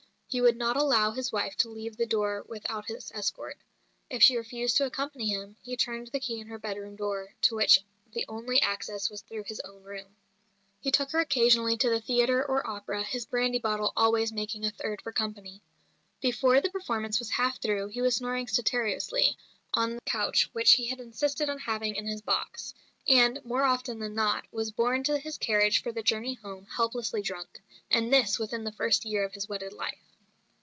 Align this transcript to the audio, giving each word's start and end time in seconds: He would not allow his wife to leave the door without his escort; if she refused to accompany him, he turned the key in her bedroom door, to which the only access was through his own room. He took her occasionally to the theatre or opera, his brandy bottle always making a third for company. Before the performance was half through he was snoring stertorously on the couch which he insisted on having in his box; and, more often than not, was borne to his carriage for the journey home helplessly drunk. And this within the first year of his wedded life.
He 0.33 0.39
would 0.39 0.55
not 0.55 0.77
allow 0.77 1.11
his 1.11 1.33
wife 1.33 1.57
to 1.57 1.67
leave 1.67 1.97
the 1.97 2.05
door 2.05 2.45
without 2.47 2.85
his 2.85 3.11
escort; 3.13 3.57
if 4.09 4.23
she 4.23 4.37
refused 4.37 4.77
to 4.77 4.85
accompany 4.85 5.27
him, 5.27 5.57
he 5.61 5.75
turned 5.75 6.07
the 6.07 6.21
key 6.21 6.39
in 6.39 6.47
her 6.47 6.57
bedroom 6.57 6.95
door, 6.95 7.33
to 7.41 7.55
which 7.57 7.81
the 8.13 8.23
only 8.29 8.61
access 8.61 9.09
was 9.09 9.19
through 9.23 9.43
his 9.43 9.59
own 9.65 9.83
room. 9.83 10.15
He 10.79 10.89
took 10.89 11.11
her 11.11 11.19
occasionally 11.19 11.75
to 11.75 11.89
the 11.89 11.99
theatre 11.99 12.45
or 12.45 12.65
opera, 12.65 13.03
his 13.03 13.25
brandy 13.25 13.59
bottle 13.59 13.91
always 13.97 14.31
making 14.31 14.63
a 14.63 14.71
third 14.71 15.01
for 15.01 15.11
company. 15.11 15.61
Before 16.21 16.61
the 16.61 16.69
performance 16.69 17.19
was 17.19 17.31
half 17.31 17.59
through 17.59 17.89
he 17.89 18.01
was 18.01 18.15
snoring 18.15 18.47
stertorously 18.47 19.35
on 19.73 19.95
the 19.95 20.01
couch 20.05 20.47
which 20.53 20.71
he 20.75 20.89
insisted 20.91 21.49
on 21.49 21.59
having 21.59 21.97
in 21.97 22.07
his 22.07 22.21
box; 22.21 22.73
and, 23.05 23.43
more 23.43 23.63
often 23.63 23.99
than 23.99 24.15
not, 24.15 24.45
was 24.49 24.71
borne 24.71 25.03
to 25.03 25.17
his 25.17 25.37
carriage 25.37 25.83
for 25.83 25.91
the 25.91 26.01
journey 26.01 26.35
home 26.35 26.67
helplessly 26.77 27.21
drunk. 27.21 27.61
And 27.89 28.13
this 28.13 28.39
within 28.39 28.63
the 28.63 28.71
first 28.71 29.03
year 29.03 29.25
of 29.25 29.33
his 29.33 29.49
wedded 29.49 29.73
life. 29.73 29.99